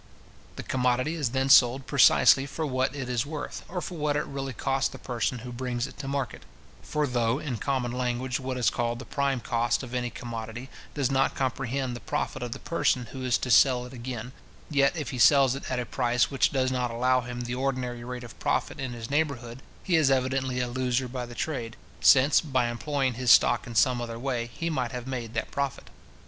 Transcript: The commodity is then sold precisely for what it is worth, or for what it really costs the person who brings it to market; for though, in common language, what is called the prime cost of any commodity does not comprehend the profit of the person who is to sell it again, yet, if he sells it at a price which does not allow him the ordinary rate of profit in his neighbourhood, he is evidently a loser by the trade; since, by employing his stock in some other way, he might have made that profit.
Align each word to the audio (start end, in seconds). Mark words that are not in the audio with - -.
The 0.55 0.63
commodity 0.63 1.13
is 1.13 1.29
then 1.29 1.47
sold 1.47 1.85
precisely 1.85 2.47
for 2.47 2.65
what 2.65 2.95
it 2.95 3.07
is 3.07 3.23
worth, 3.23 3.63
or 3.69 3.81
for 3.81 3.99
what 3.99 4.15
it 4.17 4.25
really 4.25 4.51
costs 4.51 4.89
the 4.89 4.97
person 4.97 5.37
who 5.45 5.51
brings 5.51 5.85
it 5.85 5.99
to 5.99 6.07
market; 6.07 6.41
for 6.81 7.05
though, 7.05 7.37
in 7.37 7.57
common 7.57 7.91
language, 7.91 8.39
what 8.39 8.57
is 8.57 8.71
called 8.71 8.97
the 8.97 9.05
prime 9.05 9.39
cost 9.41 9.83
of 9.83 9.93
any 9.93 10.09
commodity 10.09 10.69
does 10.95 11.11
not 11.11 11.35
comprehend 11.35 11.95
the 11.95 11.99
profit 11.99 12.41
of 12.41 12.51
the 12.51 12.57
person 12.57 13.05
who 13.11 13.23
is 13.23 13.37
to 13.37 13.51
sell 13.51 13.85
it 13.85 13.93
again, 13.93 14.31
yet, 14.71 14.97
if 14.97 15.11
he 15.11 15.19
sells 15.19 15.53
it 15.53 15.69
at 15.69 15.79
a 15.79 15.85
price 15.85 16.31
which 16.31 16.49
does 16.51 16.71
not 16.71 16.89
allow 16.89 17.21
him 17.21 17.41
the 17.41 17.53
ordinary 17.53 18.03
rate 18.03 18.23
of 18.23 18.39
profit 18.39 18.79
in 18.79 18.93
his 18.93 19.07
neighbourhood, 19.07 19.61
he 19.83 19.95
is 19.95 20.09
evidently 20.09 20.59
a 20.59 20.67
loser 20.67 21.07
by 21.07 21.27
the 21.27 21.35
trade; 21.35 21.75
since, 21.99 22.41
by 22.41 22.69
employing 22.69 23.13
his 23.13 23.29
stock 23.29 23.67
in 23.67 23.75
some 23.75 24.01
other 24.01 24.17
way, 24.17 24.47
he 24.51 24.67
might 24.67 24.93
have 24.93 25.05
made 25.05 25.35
that 25.35 25.51
profit. 25.51 25.91